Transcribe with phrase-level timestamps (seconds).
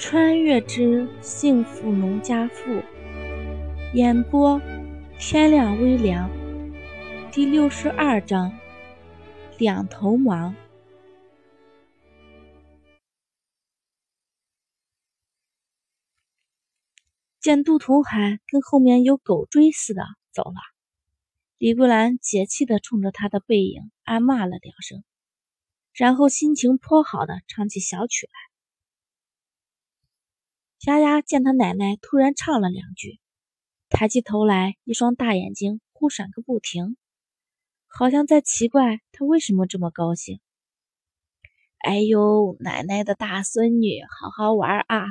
[0.00, 2.82] 穿越之幸福农家妇，
[3.92, 4.58] 演播
[5.18, 6.30] 天亮微凉，
[7.30, 8.58] 第六十二章
[9.58, 10.56] 两头忙。
[17.38, 20.56] 见杜同海跟后面有狗追似的走了，
[21.58, 25.04] 李桂兰解气的冲着他的背影暗骂了两声，
[25.92, 28.49] 然后心情颇好的唱起小曲来。
[30.86, 33.20] 丫丫见他奶奶突然唱了两句，
[33.90, 36.96] 抬起头来，一双大眼睛忽闪个不停，
[37.86, 40.40] 好像在奇怪他为什么这么高兴。
[41.80, 45.04] 哎呦，奶奶的大孙女，好好玩啊！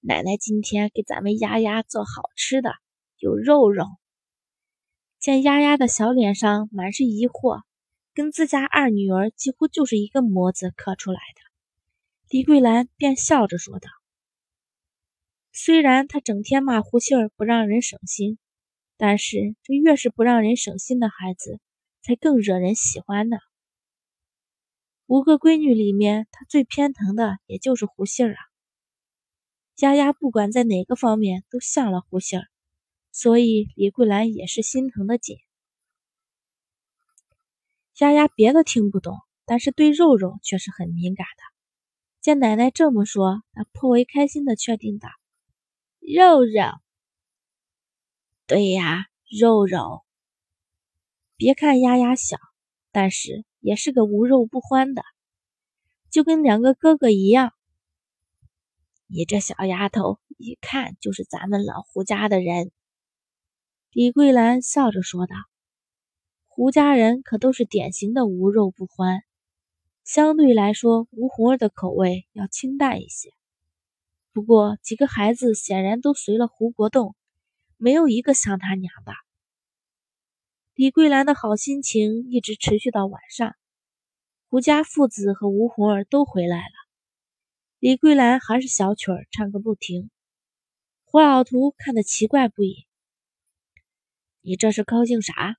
[0.00, 2.74] 奶奶今天给咱们丫丫做好吃的，
[3.16, 3.86] 有肉肉。
[5.18, 7.62] 见丫丫的小脸上满是疑惑，
[8.12, 11.40] 跟自家二女儿几乎就是一个模子刻出来的，
[12.28, 13.88] 李桂兰便笑着说道。
[15.52, 18.38] 虽然他整天骂胡杏儿不让人省心，
[18.96, 21.58] 但是这越是不让人省心的孩子，
[22.02, 23.36] 才更惹人喜欢呢。
[25.06, 28.40] 五个闺女里面，他最偏疼的也就是胡杏儿啊。
[29.78, 32.46] 丫丫不管在哪个方面都像了胡杏儿，
[33.10, 35.38] 所以李桂兰也是心疼的紧。
[37.98, 41.42] 丫丫别的听不懂，但是对肉肉却是很敏感的。
[42.20, 45.08] 见奶奶这么说，她颇为开心的确定道。
[46.00, 46.80] 肉肉，
[48.46, 50.02] 对呀，肉肉。
[51.36, 52.38] 别看丫丫小，
[52.90, 55.04] 但是也是个无肉不欢的，
[56.10, 57.52] 就跟两个哥哥一样。
[59.06, 62.72] 你这小丫头，一看就是咱们老胡家的人。
[63.90, 65.34] 李桂兰笑着说道
[66.48, 69.22] ：“胡家人可都是典型的无肉不欢，
[70.04, 73.32] 相对来说，吴红儿的口味要清淡一些。”
[74.32, 77.16] 不过几个孩子显然都随了胡国栋，
[77.76, 79.12] 没有一个像他娘的。
[80.74, 83.56] 李桂兰的好心情一直持续到晚上，
[84.48, 86.74] 胡家父子和吴红儿都回来了，
[87.80, 90.10] 李桂兰还是小曲儿唱个不停。
[91.04, 92.86] 胡老图看得奇怪不已
[94.42, 95.56] ：“你这是高兴啥？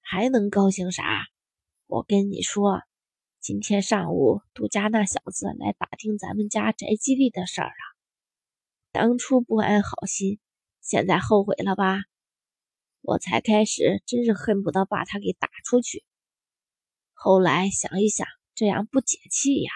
[0.00, 1.26] 还能高兴啥？
[1.86, 2.82] 我跟你说。”
[3.46, 7.84] 今天上午，杜家那小子来打听咱们家宅基地的事儿啊。
[8.90, 10.40] 当初不安好心，
[10.80, 12.00] 现在后悔了吧？
[13.02, 16.04] 我才开始真是恨不得把他给打出去，
[17.12, 19.70] 后来想一想，这样不解气呀，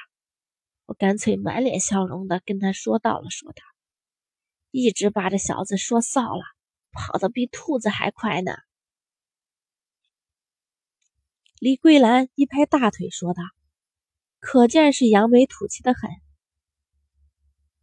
[0.87, 3.63] 我干脆满脸笑容的跟他说道了说道，
[4.73, 6.43] 一直把这小子说臊了，
[6.91, 8.51] 跑得比兔子还快呢。
[11.61, 13.45] 李桂兰一拍大腿说道。
[14.41, 16.11] 可见是扬眉吐气的很。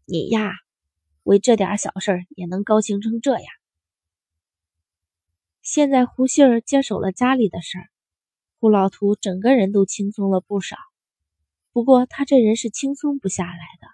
[0.06, 0.51] 你呀，
[1.23, 3.45] 为这点小事也能高兴成这样。
[5.62, 7.90] 现在胡杏儿接手了家里的事儿，
[8.59, 10.78] 胡老图整个人都轻松了不少。
[11.72, 13.88] 不过他这人是轻松不下来的。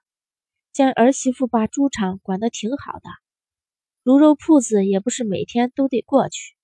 [0.72, 3.10] 见儿媳妇把猪场管得挺好的，
[4.04, 6.56] 卤肉铺子也不是每天都得过去，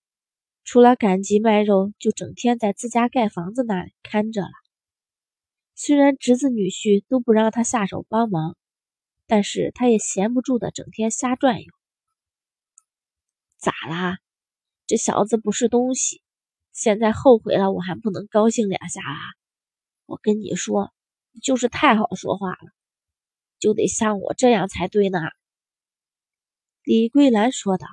[0.64, 4.52] 除了赶集卖肉，就整天在自家盖房子那里看着了。
[5.82, 8.58] 虽然侄子女婿都不让他下手帮忙，
[9.28, 11.72] 但是他也闲不住的，整天瞎转悠。
[13.56, 14.18] 咋啦？
[14.86, 16.22] 这小子不是东西，
[16.74, 19.20] 现在后悔了，我还不能高兴两下啊？
[20.06, 20.92] 我跟你说，
[21.42, 22.74] 就是太好说话了，
[23.58, 25.22] 就得像我这样才对呢。
[26.84, 27.88] 李桂兰说道：“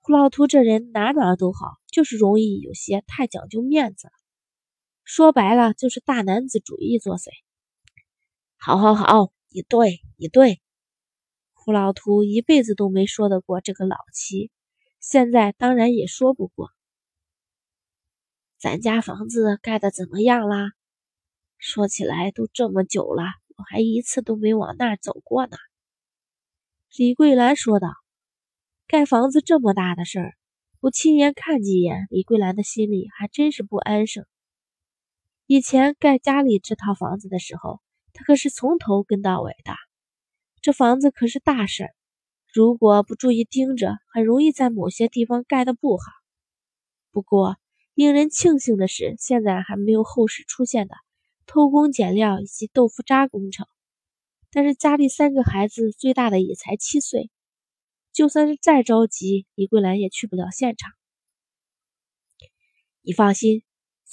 [0.00, 4.12] 胡老图这人哪哪都好，就是容易有些太讲究面子了。”
[5.04, 7.28] 说白了就是大男子主义作祟。
[8.56, 10.62] 好，好，好，你对，你对。
[11.52, 14.50] 胡老图一辈子都没说得过这个老七，
[15.00, 16.70] 现在当然也说不过。
[18.58, 20.72] 咱家房子盖的怎么样啦？
[21.58, 23.24] 说起来都这么久了，
[23.56, 25.56] 我还一次都没往那儿走过呢。
[26.96, 27.88] 李桂兰说道
[28.88, 30.34] ：“盖房子这么大的事儿，
[30.80, 34.24] 不亲眼看几眼，李桂兰的心里还真是不安生。”
[35.46, 37.80] 以前盖家里这套房子的时候，
[38.14, 39.74] 他可是从头跟到尾的。
[40.62, 41.90] 这房子可是大事儿，
[42.50, 46.04] 如果不注意盯着，很容易在某些地方盖的不好。
[47.10, 47.58] 不过，
[47.92, 50.94] 令人庆幸的是，现在还没有后世出现的
[51.44, 53.66] 偷工减料以及豆腐渣工程。
[54.50, 57.30] 但是家里三个孩子，最大的也才七岁，
[58.14, 60.90] 就算是再着急，李桂兰也去不了现场。
[63.02, 63.62] 你放心。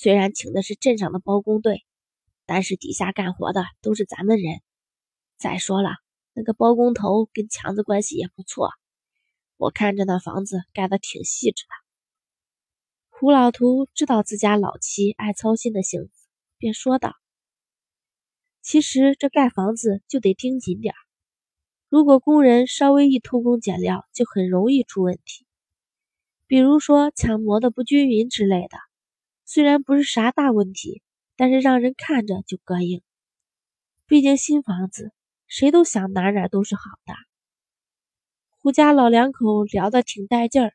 [0.02, 1.86] 虽然请的是镇上的包工队，
[2.48, 4.64] 但是底下干活的都是咱们人。
[5.38, 5.92] 再说了，
[6.34, 8.72] 那个包工头跟强子关系也不错，
[9.58, 11.70] 我看着那房子盖得挺细致的。
[13.12, 16.12] 胡老图知道自家老妻爱操心的性子，
[16.58, 17.14] 便说道
[18.64, 20.96] ：“其实这盖房子就得盯紧点
[21.90, 25.46] 如果工人稍微一偷工减料，就很容易出问题。
[26.48, 28.80] 比如说墙磨的不均匀之类的，
[29.54, 31.02] 虽然不是啥大问题，
[31.36, 33.02] 但是让人看着就膈应。
[34.08, 35.12] 毕竟新房子，
[35.46, 37.14] 谁都想哪哪都是好的。”
[38.62, 40.72] 胡家老两口聊得挺带劲儿。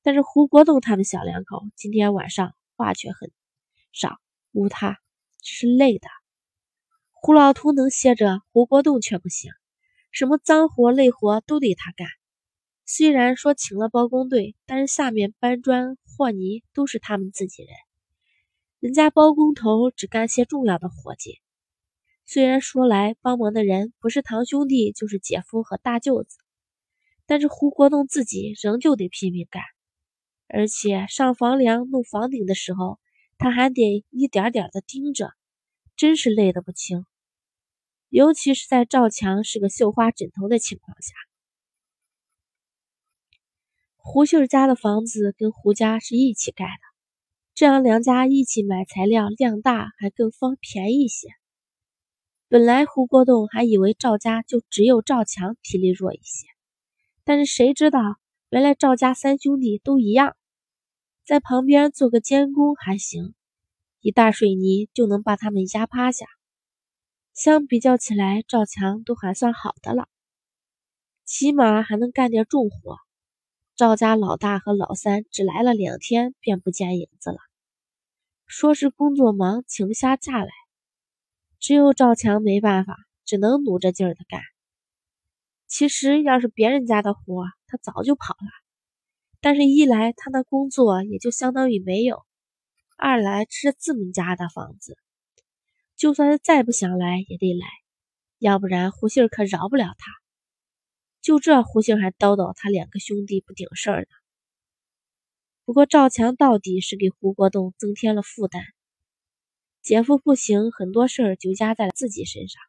[0.00, 3.32] 但是胡国栋他们小两口今天晚上话却很
[3.90, 4.20] 少，
[4.52, 5.00] 无他，
[5.42, 6.06] 只是累的。
[7.14, 9.50] 胡老图能歇着，胡国栋却不行，
[10.12, 12.06] 什么脏活累活都得他干。
[12.86, 17.74] 虽然说请了包工队，但是下面搬砖和泥都是他们自己人。
[18.84, 21.40] 人家包工头只干些重要的活计，
[22.26, 26.36] 虽然说来帮忙的人不是堂兄弟就是姐夫和大舅子，
[27.24, 29.62] 但是胡国栋自己仍旧得拼命干。
[30.48, 33.00] 而且上房梁、弄房顶的时候，
[33.38, 35.30] 他还得一点点的盯着，
[35.96, 37.06] 真是累得不轻。
[38.10, 41.14] 尤其是在赵强是个绣花枕头的情况下，
[43.96, 46.93] 胡秀家的房子跟胡家是一起盖的，
[47.54, 51.28] 这样两家一起买材料，量大还更方便宜些。
[52.48, 56.48] 本来胡国栋还以为赵家就只有赵强体力弱一些，
[57.22, 58.00] 但是谁知道，
[58.50, 60.36] 原来赵家三兄弟都一样。
[61.24, 63.34] 在旁边做个监工还行，
[64.00, 66.26] 一大水泥就能把他们压趴下。
[67.34, 70.08] 相比较起来，赵强都还算好的了，
[71.24, 72.98] 起码还能干点重活。
[73.76, 77.38] 赵家老大和老三只来了两天，便不见影子了，
[78.46, 80.50] 说是工作忙，请不下假来。
[81.58, 84.40] 只有赵强没办法，只能努着劲儿的干。
[85.66, 88.46] 其实要是别人家的活，他早就跑了。
[89.40, 92.18] 但是，一来他那工作也就相当于没有；
[92.96, 94.96] 二来是自们家的房子，
[95.96, 97.66] 就算是再不想来也得来，
[98.38, 100.12] 要不然胡杏可饶不了他。
[101.24, 104.08] 就这，胡杏还叨叨他两个兄弟不顶事儿呢。
[105.64, 108.62] 不过赵强到底是给胡国栋增添了负担，
[109.80, 112.60] 姐夫不行，很多事儿就压在了自己身上。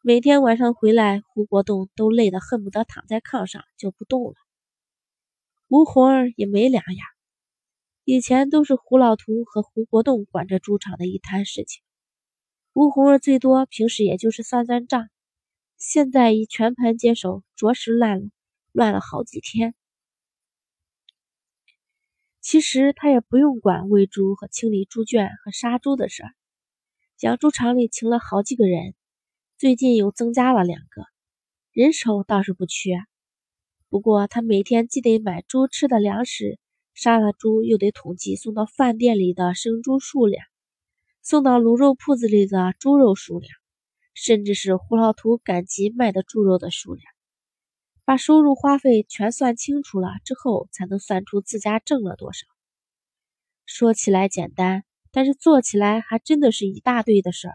[0.00, 4.34] 每天晚上回来，胡国栋都累得恨不得躺在炕上就不动了。
[5.66, 7.06] 吴红儿也没两样，
[8.04, 11.82] 以前都是胡老图和胡国栋管着猪场的一摊事情，
[12.74, 15.10] 吴红儿最多平时也就是算算账，
[15.80, 18.28] 现在已全盘接手，着实乱了，
[18.70, 19.74] 乱了好几天。
[22.42, 26.32] 其实他也不用管喂猪和清理猪圈和杀猪的事儿，
[27.20, 28.94] 养猪场里请了好几个人，
[29.56, 31.06] 最近又增加了两个，
[31.72, 32.98] 人手倒是不缺。
[33.88, 36.58] 不过，他每天既得买猪吃的粮食，
[36.92, 40.44] 杀了猪又得统计送到饭店里的生猪数量，
[41.22, 43.50] 送到卤肉铺子里的猪肉数量，
[44.22, 47.04] 甚至是胡老图赶集卖的猪肉的数量，
[48.04, 52.46] 把收入花费全算清楚了之后，才能算出自家挣了多少。
[53.64, 57.54] 说起来简单，但是做起来还真的是一大堆的事儿。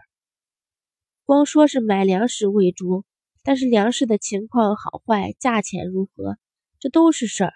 [1.24, 3.04] 光说是买粮食喂猪。
[3.48, 6.36] 但是粮食的情况好坏、价钱如何，
[6.80, 7.52] 这都是事儿。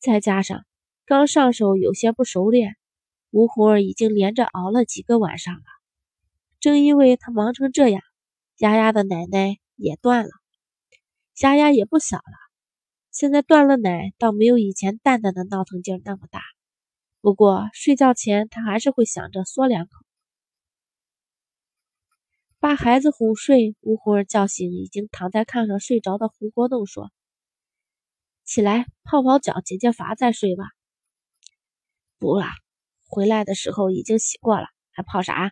[0.00, 0.64] 再加上
[1.04, 2.76] 刚上手有些不熟练，
[3.30, 5.62] 吴红儿已经连着熬了几个晚上了。
[6.60, 8.00] 正因为他忙成这样，
[8.62, 10.30] 丫丫的奶奶也断了。
[11.40, 12.22] 丫丫也不小了，
[13.10, 16.40] 现在断了奶，倒没有以前蛋蛋的闹腾劲那么大。
[17.20, 19.90] 不过睡觉前，他还是会想着嗦两口。
[22.60, 27.10] 把孩子哄睡，吴红儿叫醒已经躺在炕上睡着的胡国栋，说
[28.46, 30.66] ：“起来泡泡脚，解解乏，再睡吧。
[32.20, 32.46] ”“不了，
[33.08, 35.50] 回来的时候已经洗过了，还泡啥？”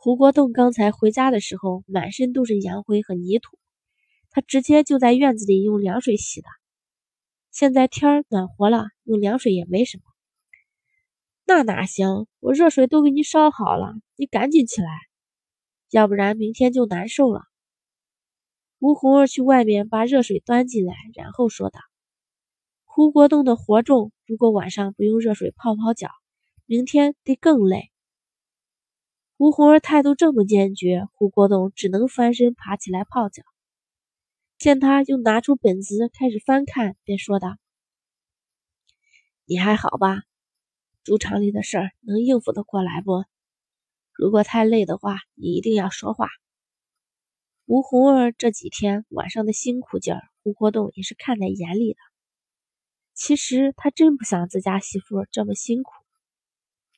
[0.00, 3.58] 胡国栋刚才回家的时候，满身都是烟灰和泥土，
[4.30, 6.46] 他直接就在院子里用凉水洗的。
[7.50, 10.04] 现在天儿暖和了，用凉水也没什么。
[11.44, 12.28] 那哪行？
[12.38, 14.88] 我热水都给你烧好了，你赶紧起来。
[15.90, 17.42] 要不然明天就难受了。
[18.78, 21.80] 吴红儿去外面把热水端进来，然后说道
[22.86, 26.08] ：“胡国栋的活重，如果晚上不用热水泡泡脚，
[26.66, 27.90] 明天得更累。”
[29.38, 33.44] 吴红儿态度这么坚决，胡国栋只能翻身爬起来泡脚。
[34.58, 37.56] 见他又拿出本子开始翻看，便说道
[39.46, 40.22] ：“你还好吧？
[41.04, 43.24] 猪场里的事儿能应付得过来不？”
[44.12, 46.26] 如果太累的话，你一定要说话。
[47.64, 52.00] 吴红儿这几天晚上的辛苦劲儿，胡国栋也是看在眼里的。
[53.14, 55.92] 其实他真不想自家媳妇这么辛苦，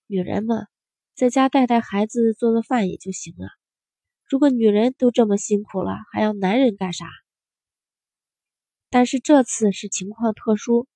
[0.06, 0.68] 女人嘛，
[1.20, 3.48] 在家带带孩子、做做饭也就行了。
[4.24, 7.04] 如果女人都这么辛苦了，还要男人干啥？
[8.88, 10.86] 但是这次是情况特殊，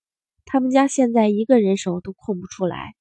[0.46, 2.94] 他们家现在一个人手都空不出来，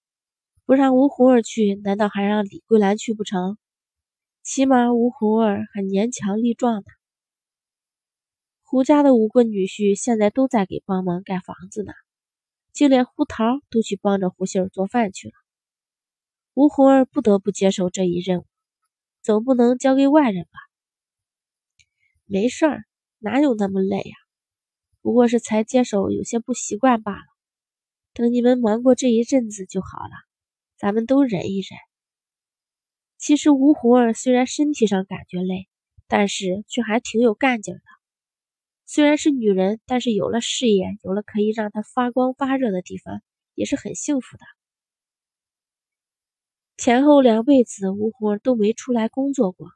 [0.66, 3.58] 不让吴红儿去，难道还让李桂兰去不成？
[4.44, 6.84] 起码吴红儿还年强力壮呢。
[8.64, 11.94] 胡家的五个女婿现在都在给帮忙盖房子呢，
[12.74, 15.34] 就连胡桃都去帮着胡杏儿做饭去了。
[16.54, 18.46] 吴红儿不得不接受这一任务。
[19.22, 20.60] 总不能交给外人吧？
[22.26, 22.84] 没事儿，
[23.20, 24.16] 哪有那么累呀？
[25.02, 27.26] 不过是才接手，有些不习惯罢了。
[28.14, 30.12] 等你们忙过这一阵子就好了，
[30.78, 31.80] 咱们都忍一忍。
[33.18, 35.68] 其实吴红儿虽然身体上感觉累，
[36.08, 37.82] 但是却还挺有干劲的。
[38.86, 43.22] 虽然是女人，但是有了事业，有了可以让她发光发热的地方，
[43.56, 44.44] 也是很幸福的。
[46.84, 49.70] 前后两辈子，吴活都没出来工作过。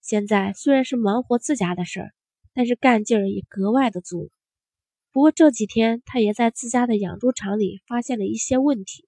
[0.00, 2.14] 现在虽然是忙活自家的事儿，
[2.54, 4.30] 但是干劲儿也格外的足。
[5.12, 9.06] 不过这几天，他也在自家的养猪场里发现了一些问题。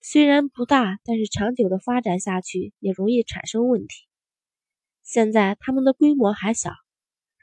[0.00, 4.06] 虽然不大，但是长久的发展下去，也容易产生问题。
[5.02, 6.72] 现在他们的规模还小，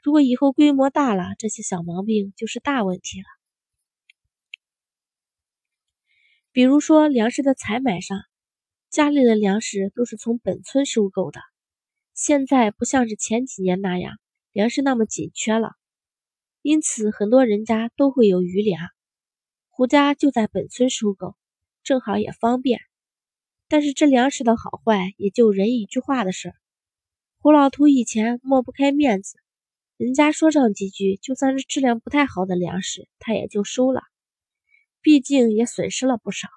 [0.02, 3.26] 如果以后规模大了，这些小毛病就是大问题了。
[6.50, 8.18] 比如说粮食的采买上。
[8.90, 11.40] 家里的粮食都是从本村收购的，
[12.14, 14.14] 现在不像是前几年那样
[14.52, 15.72] 粮食那么紧缺了，
[16.62, 18.88] 因此很多人家都会有余粮。
[19.68, 21.36] 胡家就在本村收购，
[21.82, 22.80] 正好也方便。
[23.68, 26.54] 但是这粮食的好坏也就人一句话的事儿。
[27.38, 29.36] 胡老图以前抹不开面子，
[29.98, 34.00] 人家说上几句，就算是质量不太好的粮食，他也就收了，
[35.02, 36.48] 毕竟也损失了不少。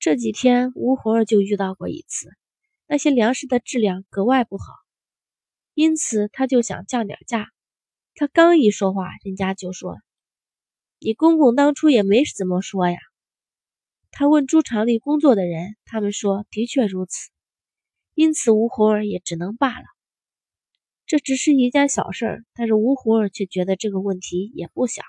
[0.00, 2.30] 这几天，吴红儿就遇到过一次，
[2.86, 4.64] 那些粮食的质量格外不好，
[5.74, 7.50] 因此他就想降点价。
[8.14, 9.98] 他刚一说话，人家就说
[11.00, 12.96] ：“你公公当初也没怎么说呀。”
[14.10, 17.28] 他问猪场里工作的人，他们说的确如此，
[18.14, 19.84] 因此吴红儿也只能罢了。
[21.04, 25.02] 这只是一件小事儿，但是吴红儿却觉得这个问题也不小。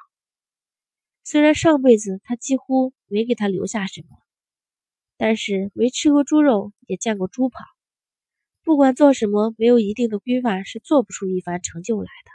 [1.23, 4.17] 虽然上辈子他几乎没给他留下什么。
[5.21, 7.59] 但是没吃过猪肉，也见过猪跑。
[8.63, 12.31] 不管做什么，没有一定的规范是做不出一番成就来的。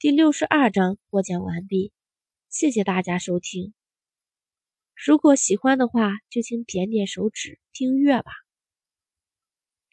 [0.00, 1.92] 第六十二章播讲完毕，
[2.48, 3.74] 谢谢大家收听。
[4.96, 8.32] 如果喜欢的话，就请点点手指订阅吧。